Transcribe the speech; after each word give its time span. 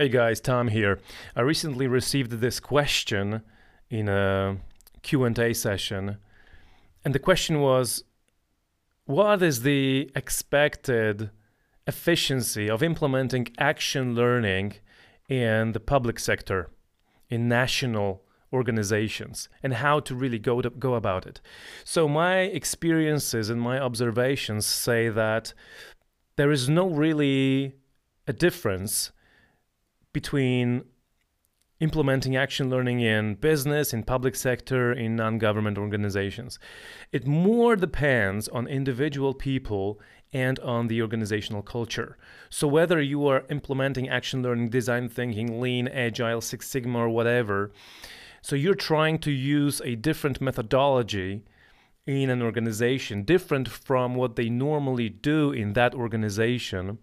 Hey 0.00 0.08
guys, 0.08 0.40
Tom 0.40 0.68
here. 0.68 1.00
I 1.34 1.40
recently 1.40 1.88
received 1.88 2.30
this 2.30 2.60
question 2.60 3.42
in 3.90 4.08
a 4.08 4.58
Q&A 5.02 5.52
session. 5.52 6.18
And 7.04 7.12
the 7.12 7.18
question 7.18 7.60
was 7.60 8.04
what 9.06 9.42
is 9.42 9.62
the 9.62 10.08
expected 10.14 11.30
efficiency 11.88 12.70
of 12.70 12.80
implementing 12.80 13.48
action 13.58 14.14
learning 14.14 14.74
in 15.28 15.72
the 15.72 15.80
public 15.80 16.20
sector, 16.20 16.70
in 17.28 17.48
national 17.48 18.22
organizations, 18.52 19.48
and 19.64 19.74
how 19.74 19.98
to 19.98 20.14
really 20.14 20.38
go 20.38 20.62
to, 20.62 20.70
go 20.70 20.94
about 20.94 21.26
it. 21.26 21.40
So 21.82 22.06
my 22.06 22.42
experiences 22.42 23.50
and 23.50 23.60
my 23.60 23.80
observations 23.80 24.64
say 24.64 25.08
that 25.08 25.54
there 26.36 26.52
is 26.52 26.68
no 26.68 26.88
really 26.88 27.74
a 28.28 28.32
difference 28.32 29.10
between 30.18 30.82
implementing 31.78 32.34
action 32.34 32.68
learning 32.68 32.98
in 32.98 33.36
business, 33.36 33.92
in 33.92 34.02
public 34.02 34.34
sector, 34.34 34.92
in 34.92 35.14
non-government 35.14 35.78
organizations. 35.78 36.58
It 37.12 37.24
more 37.24 37.76
depends 37.76 38.48
on 38.48 38.66
individual 38.66 39.32
people 39.32 40.00
and 40.32 40.58
on 40.58 40.88
the 40.88 41.00
organizational 41.06 41.62
culture. 41.62 42.18
So 42.50 42.66
whether 42.66 43.00
you 43.00 43.28
are 43.28 43.46
implementing 43.48 44.08
action 44.08 44.42
learning, 44.42 44.70
design 44.70 45.08
thinking, 45.08 45.60
lean, 45.60 45.86
agile, 45.86 46.40
six 46.40 46.68
sigma 46.68 46.98
or 46.98 47.10
whatever, 47.10 47.70
so 48.42 48.56
you're 48.56 48.74
trying 48.92 49.18
to 49.20 49.30
use 49.30 49.80
a 49.84 49.94
different 49.94 50.40
methodology 50.40 51.44
in 52.06 52.28
an 52.28 52.42
organization, 52.42 53.22
different 53.22 53.68
from 53.68 54.16
what 54.16 54.34
they 54.34 54.48
normally 54.48 55.10
do 55.10 55.52
in 55.52 55.74
that 55.74 55.94
organization. 55.94 56.98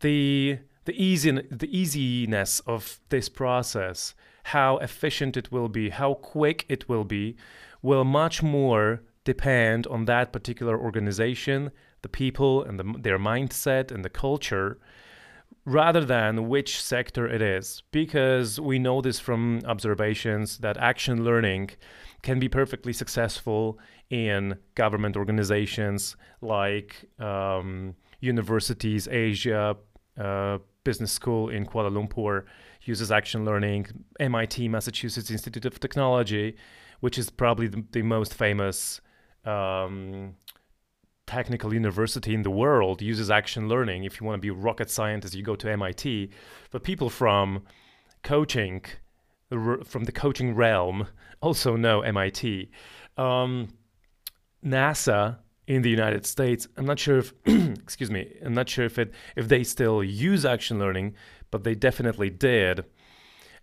The 0.00 0.60
the 0.86 1.02
easy 1.02 1.30
the 1.30 1.68
easiness 1.76 2.60
of 2.60 3.00
this 3.10 3.28
process, 3.28 4.14
how 4.44 4.78
efficient 4.78 5.36
it 5.36 5.52
will 5.52 5.68
be, 5.68 5.90
how 5.90 6.14
quick 6.14 6.64
it 6.68 6.88
will 6.88 7.04
be, 7.04 7.36
will 7.82 8.04
much 8.04 8.42
more 8.42 9.02
depend 9.24 9.86
on 9.88 10.04
that 10.06 10.32
particular 10.32 10.78
organization, 10.78 11.70
the 12.02 12.08
people 12.08 12.62
and 12.62 12.78
the, 12.78 12.94
their 13.00 13.18
mindset 13.18 13.90
and 13.90 14.04
the 14.04 14.10
culture 14.10 14.78
rather 15.64 16.04
than 16.04 16.48
which 16.48 16.80
sector 16.80 17.26
it 17.26 17.42
is. 17.42 17.82
Because 17.90 18.60
we 18.60 18.78
know 18.78 19.00
this 19.00 19.18
from 19.18 19.62
observations 19.66 20.58
that 20.58 20.76
action 20.76 21.24
learning 21.24 21.70
can 22.22 22.38
be 22.38 22.48
perfectly 22.48 22.92
successful 22.92 23.78
in 24.10 24.56
government 24.76 25.16
organizations 25.16 26.16
like 26.40 27.04
um, 27.18 27.94
universities 28.20 29.08
asia 29.08 29.76
uh, 30.18 30.58
business 30.84 31.12
school 31.12 31.48
in 31.48 31.66
Kuala 31.66 31.90
Lumpur 31.90 32.44
uses 32.82 33.10
action 33.10 33.44
learning. 33.44 33.86
MIT, 34.20 34.68
Massachusetts 34.68 35.30
Institute 35.30 35.64
of 35.64 35.80
Technology, 35.80 36.56
which 37.00 37.18
is 37.18 37.30
probably 37.30 37.66
the, 37.66 37.84
the 37.92 38.02
most 38.02 38.34
famous 38.34 39.00
um, 39.44 40.34
technical 41.26 41.74
university 41.74 42.34
in 42.34 42.42
the 42.42 42.50
world, 42.50 43.02
uses 43.02 43.30
action 43.30 43.68
learning. 43.68 44.04
If 44.04 44.20
you 44.20 44.26
want 44.26 44.38
to 44.38 44.42
be 44.42 44.48
a 44.48 44.54
rocket 44.54 44.90
scientist, 44.90 45.34
you 45.34 45.42
go 45.42 45.56
to 45.56 45.70
MIT. 45.70 46.30
But 46.70 46.84
people 46.84 47.10
from 47.10 47.64
coaching, 48.22 48.84
from 49.50 50.04
the 50.04 50.12
coaching 50.12 50.54
realm, 50.54 51.08
also 51.40 51.76
know 51.76 52.00
MIT. 52.02 52.70
Um, 53.16 53.68
NASA 54.64 55.38
in 55.66 55.82
the 55.82 55.90
United 55.90 56.24
States. 56.26 56.68
I'm 56.76 56.86
not 56.86 56.98
sure 56.98 57.18
if, 57.18 57.34
excuse 57.46 58.10
me, 58.10 58.36
I'm 58.44 58.54
not 58.54 58.68
sure 58.68 58.84
if 58.84 58.98
it 58.98 59.12
if 59.34 59.48
they 59.48 59.64
still 59.64 60.02
use 60.02 60.44
action 60.44 60.78
learning, 60.78 61.14
but 61.50 61.64
they 61.64 61.74
definitely 61.74 62.30
did. 62.30 62.84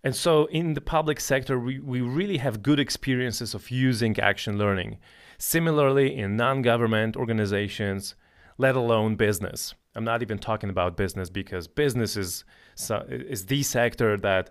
And 0.02 0.14
so 0.14 0.44
in 0.46 0.74
the 0.74 0.82
public 0.82 1.18
sector, 1.18 1.58
we, 1.58 1.78
we 1.78 2.02
really 2.02 2.36
have 2.36 2.62
good 2.62 2.78
experiences 2.78 3.54
of 3.54 3.70
using 3.70 4.18
action 4.20 4.58
learning. 4.58 4.98
Similarly, 5.38 6.14
in 6.14 6.36
non-government 6.36 7.16
organizations, 7.16 8.14
let 8.58 8.76
alone 8.76 9.16
business. 9.16 9.74
I'm 9.94 10.04
not 10.04 10.22
even 10.22 10.38
talking 10.38 10.68
about 10.68 10.96
business 10.96 11.30
because 11.30 11.68
business 11.68 12.16
is, 12.16 12.44
is 13.08 13.46
the 13.46 13.62
sector 13.62 14.18
that 14.18 14.50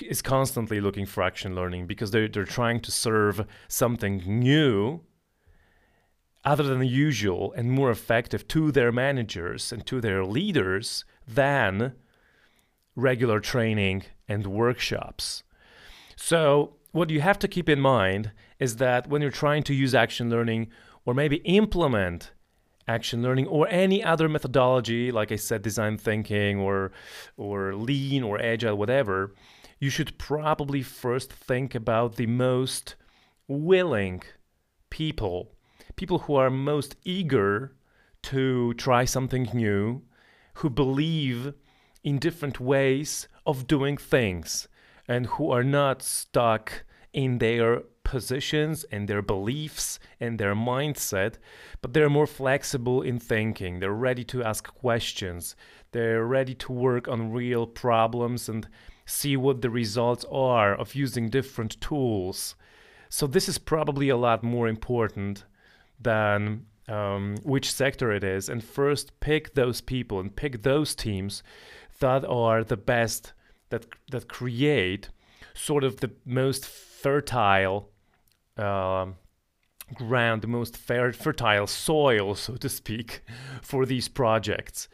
is 0.00 0.22
constantly 0.22 0.80
looking 0.80 1.06
for 1.06 1.24
action 1.24 1.56
learning 1.56 1.86
because 1.86 2.12
they're, 2.12 2.28
they're 2.28 2.44
trying 2.44 2.80
to 2.80 2.90
serve 2.92 3.46
something 3.68 4.22
new 4.26 5.00
other 6.44 6.62
than 6.62 6.82
usual 6.82 7.52
and 7.56 7.70
more 7.70 7.90
effective 7.90 8.46
to 8.48 8.70
their 8.70 8.92
managers 8.92 9.72
and 9.72 9.86
to 9.86 10.00
their 10.00 10.24
leaders 10.24 11.04
than 11.26 11.94
regular 12.94 13.40
training 13.40 14.04
and 14.28 14.46
workshops. 14.46 15.42
So, 16.16 16.74
what 16.92 17.10
you 17.10 17.20
have 17.20 17.38
to 17.40 17.48
keep 17.48 17.68
in 17.68 17.80
mind 17.80 18.30
is 18.60 18.76
that 18.76 19.08
when 19.08 19.20
you're 19.20 19.30
trying 19.30 19.64
to 19.64 19.74
use 19.74 19.94
action 19.94 20.30
learning 20.30 20.68
or 21.04 21.14
maybe 21.14 21.36
implement 21.38 22.30
action 22.86 23.22
learning 23.22 23.46
or 23.46 23.66
any 23.68 24.04
other 24.04 24.28
methodology 24.28 25.10
like 25.10 25.32
I 25.32 25.36
said 25.36 25.62
design 25.62 25.96
thinking 25.96 26.58
or 26.58 26.92
or 27.36 27.74
lean 27.74 28.22
or 28.22 28.40
agile 28.40 28.76
whatever, 28.76 29.34
you 29.80 29.90
should 29.90 30.18
probably 30.18 30.82
first 30.82 31.32
think 31.32 31.74
about 31.74 32.16
the 32.16 32.26
most 32.26 32.94
willing 33.48 34.22
people 34.90 35.53
people 35.96 36.20
who 36.20 36.34
are 36.34 36.50
most 36.50 36.96
eager 37.04 37.72
to 38.22 38.74
try 38.74 39.04
something 39.04 39.48
new, 39.52 40.02
who 40.54 40.70
believe 40.70 41.54
in 42.02 42.18
different 42.18 42.60
ways 42.60 43.28
of 43.46 43.66
doing 43.66 43.96
things, 43.96 44.68
and 45.06 45.26
who 45.26 45.50
are 45.50 45.64
not 45.64 46.02
stuck 46.02 46.84
in 47.12 47.38
their 47.38 47.82
positions 48.02 48.84
and 48.92 49.08
their 49.08 49.22
beliefs 49.22 49.98
and 50.20 50.38
their 50.38 50.54
mindset, 50.54 51.34
but 51.80 51.92
they're 51.92 52.10
more 52.10 52.26
flexible 52.26 53.02
in 53.02 53.18
thinking. 53.18 53.80
They're 53.80 53.92
ready 53.92 54.24
to 54.24 54.44
ask 54.44 54.66
questions. 54.66 55.56
They're 55.92 56.24
ready 56.24 56.54
to 56.54 56.72
work 56.72 57.08
on 57.08 57.32
real 57.32 57.66
problems 57.66 58.48
and 58.48 58.68
see 59.06 59.36
what 59.36 59.62
the 59.62 59.70
results 59.70 60.24
are 60.30 60.74
of 60.74 60.94
using 60.94 61.28
different 61.28 61.80
tools. 61.80 62.54
So, 63.08 63.26
this 63.26 63.48
is 63.48 63.58
probably 63.58 64.08
a 64.08 64.16
lot 64.16 64.42
more 64.42 64.66
important 64.68 65.44
than 66.00 66.66
um, 66.88 67.36
which 67.42 67.72
sector 67.72 68.12
it 68.12 68.24
is, 68.24 68.48
and 68.48 68.62
first 68.62 69.18
pick 69.20 69.54
those 69.54 69.80
people 69.80 70.20
and 70.20 70.34
pick 70.34 70.62
those 70.62 70.94
teams 70.94 71.42
that 72.00 72.24
are 72.24 72.62
the 72.62 72.76
best 72.76 73.32
that 73.70 73.86
that 74.10 74.28
create 74.28 75.08
sort 75.54 75.84
of 75.84 76.00
the 76.00 76.10
most 76.24 76.66
fertile 76.66 77.90
uh, 78.58 79.06
ground, 79.94 80.42
the 80.42 80.48
most 80.48 80.76
fertile 80.76 81.66
soil, 81.66 82.34
so 82.34 82.56
to 82.56 82.68
speak, 82.68 83.22
for 83.62 83.86
these 83.86 84.08
projects. 84.08 84.88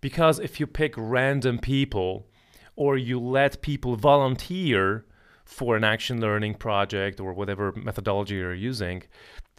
Because 0.00 0.38
if 0.38 0.60
you 0.60 0.66
pick 0.66 0.94
random 0.96 1.58
people 1.58 2.26
or 2.74 2.96
you 2.96 3.18
let 3.18 3.62
people 3.62 3.96
volunteer 3.96 5.04
for 5.46 5.76
an 5.76 5.84
action 5.84 6.20
learning 6.20 6.54
project 6.54 7.20
or 7.20 7.32
whatever 7.32 7.72
methodology 7.72 8.34
you're 8.34 8.52
using, 8.52 9.02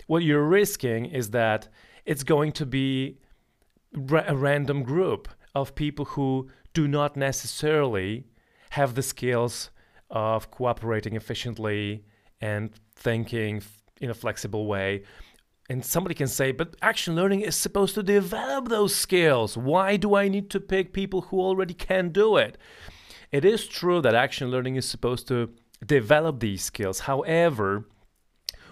what 0.05 0.21
you're 0.21 0.43
risking 0.43 1.05
is 1.05 1.31
that 1.31 1.67
it's 2.05 2.23
going 2.23 2.51
to 2.51 2.65
be 2.65 3.17
ra- 3.93 4.25
a 4.27 4.35
random 4.35 4.83
group 4.83 5.27
of 5.55 5.73
people 5.73 6.05
who 6.05 6.49
do 6.73 6.87
not 6.87 7.17
necessarily 7.17 8.27
have 8.71 8.93
the 8.93 9.01
skills 9.01 9.71
of 10.09 10.51
cooperating 10.51 11.15
efficiently 11.15 12.03
and 12.39 12.71
thinking 12.95 13.63
in 13.99 14.09
a 14.09 14.13
flexible 14.13 14.67
way. 14.67 15.03
And 15.69 15.83
somebody 15.83 16.15
can 16.15 16.27
say, 16.27 16.51
but 16.51 16.75
action 16.81 17.15
learning 17.15 17.41
is 17.41 17.55
supposed 17.55 17.95
to 17.95 18.03
develop 18.03 18.69
those 18.69 18.95
skills. 18.95 19.57
Why 19.57 19.97
do 19.97 20.15
I 20.15 20.27
need 20.27 20.49
to 20.51 20.59
pick 20.59 20.93
people 20.93 21.21
who 21.21 21.41
already 21.41 21.73
can 21.73 22.09
do 22.09 22.37
it? 22.37 22.57
It 23.31 23.43
is 23.43 23.67
true 23.67 24.01
that 24.01 24.15
action 24.15 24.49
learning 24.49 24.77
is 24.77 24.87
supposed 24.87 25.27
to 25.27 25.49
develop 25.85 26.39
these 26.39 26.63
skills. 26.63 27.01
However, 27.01 27.85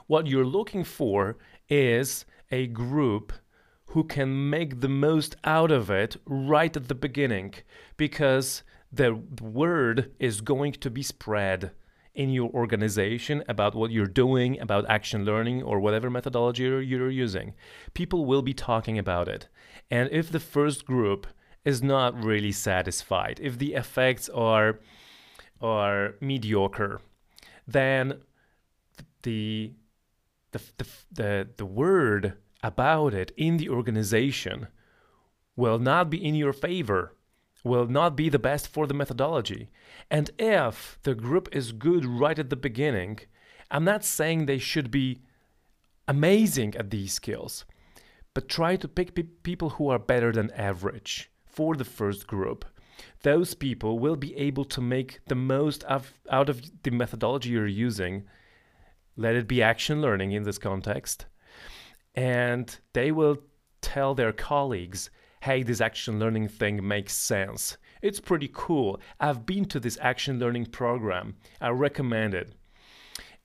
what 0.08 0.28
you're 0.28 0.46
looking 0.46 0.84
for 0.84 1.38
is 1.70 2.26
a 2.52 2.68
group 2.68 3.34
who 3.88 4.04
can 4.04 4.50
make 4.50 4.82
the 4.82 4.90
most 4.90 5.36
out 5.44 5.72
of 5.72 5.90
it 5.90 6.18
right 6.26 6.76
at 6.76 6.88
the 6.88 6.96
beginning 6.96 7.54
because 7.98 8.64
the 8.92 9.16
word 9.42 10.12
is 10.20 10.42
going 10.42 10.74
to 10.74 10.90
be 10.90 11.02
spread 11.02 11.72
in 12.14 12.30
your 12.30 12.50
organization 12.52 13.44
about 13.48 13.76
what 13.76 13.92
you're 13.92 14.08
doing, 14.08 14.60
about 14.62 14.90
action 14.90 15.26
learning, 15.26 15.62
or 15.62 15.80
whatever 15.80 16.10
methodology 16.10 16.64
you're, 16.64 17.10
using. 17.10 17.54
People 17.94 18.26
will 18.26 18.42
be 18.42 18.54
talking 18.54 18.98
about 18.98 19.28
it. 19.28 19.48
And 19.92 20.10
if 20.12 20.32
the 20.32 20.40
first 20.40 20.86
group 20.86 21.28
is 21.66 21.84
not 21.84 22.24
really 22.24 22.54
satisfied, 22.54 23.40
if 23.42 23.58
the 23.58 23.74
effects 23.74 24.30
are, 24.30 24.80
are 25.62 26.16
mediocre, 26.22 27.02
then 27.68 28.22
the 29.24 29.74
the, 30.52 30.62
the, 30.78 30.88
the, 31.12 31.48
the 31.58 31.66
word 31.66 32.34
about 32.64 33.14
it 33.14 33.34
in 33.36 33.58
the 33.58 33.68
organization 33.68 34.68
will 35.58 35.80
not 35.80 36.10
be 36.10 36.24
in 36.24 36.34
your 36.34 36.54
favor 36.54 37.16
will 37.66 37.88
not 37.88 38.16
be 38.16 38.30
the 38.30 38.40
best 38.40 38.68
for 38.68 38.86
the 38.86 38.94
methodology. 38.94 39.70
And 40.10 40.30
if 40.38 41.00
the 41.02 41.16
group 41.16 41.50
is 41.52 41.72
good 41.72 42.06
right 42.06 42.38
at 42.38 42.52
the 42.52 42.56
beginning, 42.56 43.20
I'm 43.72 43.84
not 43.84 44.06
saying 44.06 44.46
they 44.46 44.60
should 44.60 44.92
be 44.92 45.20
amazing 46.08 46.76
at 46.76 46.92
these 46.92 47.14
skills, 47.14 47.66
but 48.36 48.48
try 48.48 48.76
to 48.76 48.88
pick 48.88 49.16
pe- 49.16 49.24
people 49.24 49.72
who 49.72 49.90
are 49.90 49.98
better 49.98 50.32
than 50.32 50.52
average 50.52 51.32
for 51.44 51.76
the 51.76 51.84
first 51.84 52.28
group. 52.28 52.66
Those 53.24 53.54
people 53.54 54.00
will 54.00 54.16
be 54.16 54.36
able 54.36 54.66
to 54.66 54.82
make 54.82 55.20
the 55.28 55.36
most 55.36 55.84
of, 55.86 56.14
out 56.30 56.50
of 56.50 56.62
the 56.84 56.92
methodology 56.92 57.50
you're 57.50 57.68
using. 57.68 58.24
Let 59.18 59.36
it 59.36 59.48
be 59.48 59.62
action 59.62 60.02
learning 60.02 60.32
in 60.32 60.44
this 60.44 60.58
context. 60.58 61.26
And 62.14 62.78
they 62.94 63.12
will 63.12 63.38
tell 63.82 64.16
their 64.16 64.34
colleagues 64.34 65.10
hey, 65.42 65.62
this 65.62 65.80
action 65.80 66.20
learning 66.20 66.48
thing 66.48 66.86
makes 66.88 67.14
sense. 67.14 67.78
It's 68.02 68.20
pretty 68.20 68.50
cool. 68.52 69.00
I've 69.20 69.46
been 69.46 69.66
to 69.66 69.80
this 69.80 69.96
action 70.02 70.40
learning 70.40 70.66
program. 70.68 71.36
I 71.62 71.70
recommend 71.70 72.34
it. 72.34 72.54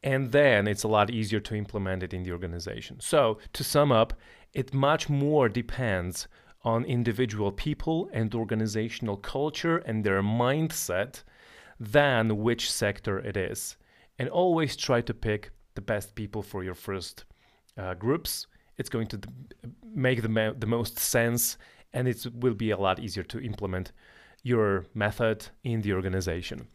And 0.02 0.32
then 0.32 0.66
it's 0.66 0.82
a 0.82 0.88
lot 0.88 1.10
easier 1.10 1.40
to 1.40 1.54
implement 1.54 2.02
it 2.02 2.14
in 2.14 2.22
the 2.22 2.32
organization. 2.32 3.00
So, 3.00 3.38
to 3.52 3.62
sum 3.62 3.92
up, 3.92 4.14
it 4.54 4.72
much 4.72 5.10
more 5.10 5.50
depends 5.50 6.26
on 6.62 6.84
individual 6.84 7.52
people 7.52 8.10
and 8.12 8.34
organizational 8.34 9.16
culture 9.16 9.78
and 9.78 10.04
their 10.04 10.22
mindset 10.22 11.22
than 11.78 12.38
which 12.38 12.70
sector 12.70 13.18
it 13.18 13.36
is. 13.36 13.76
And 14.18 14.28
always 14.28 14.76
try 14.76 15.00
to 15.00 15.14
pick 15.14 15.50
the 15.74 15.80
best 15.80 16.14
people 16.14 16.42
for 16.42 16.62
your 16.62 16.74
first 16.74 17.24
uh, 17.78 17.94
groups. 17.94 18.46
It's 18.76 18.90
going 18.90 19.06
to 19.08 19.20
make 19.94 20.22
the, 20.22 20.54
the 20.58 20.66
most 20.66 20.98
sense 20.98 21.56
and 21.92 22.06
it 22.06 22.26
will 22.34 22.54
be 22.54 22.70
a 22.70 22.76
lot 22.76 23.00
easier 23.00 23.24
to 23.24 23.40
implement 23.40 23.92
your 24.42 24.86
method 24.94 25.48
in 25.64 25.80
the 25.82 25.92
organization. 25.92 26.68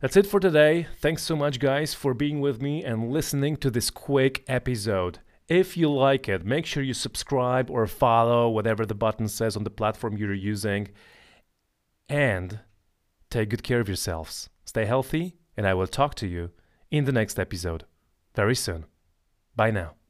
That's 0.00 0.16
it 0.16 0.26
for 0.26 0.40
today. 0.40 0.88
Thanks 1.00 1.22
so 1.22 1.36
much, 1.36 1.60
guys, 1.60 1.94
for 1.94 2.12
being 2.12 2.40
with 2.40 2.60
me 2.60 2.82
and 2.82 3.12
listening 3.12 3.56
to 3.58 3.70
this 3.70 3.90
quick 3.90 4.42
episode. 4.48 5.20
If 5.48 5.76
you 5.76 5.90
like 5.90 6.28
it, 6.28 6.44
make 6.44 6.66
sure 6.66 6.82
you 6.82 6.94
subscribe 6.94 7.70
or 7.70 7.86
follow 7.86 8.48
whatever 8.48 8.86
the 8.86 8.94
button 8.94 9.28
says 9.28 9.56
on 9.56 9.64
the 9.64 9.70
platform 9.70 10.16
you're 10.16 10.32
using. 10.32 10.88
And 12.08 12.60
take 13.30 13.50
good 13.50 13.62
care 13.62 13.80
of 13.80 13.88
yourselves. 13.88 14.48
Stay 14.64 14.84
healthy, 14.84 15.36
and 15.56 15.66
I 15.66 15.74
will 15.74 15.86
talk 15.86 16.14
to 16.16 16.26
you 16.26 16.50
in 16.90 17.04
the 17.04 17.12
next 17.12 17.38
episode 17.38 17.84
very 18.34 18.54
soon. 18.54 18.86
Bye 19.56 19.70
now. 19.70 20.01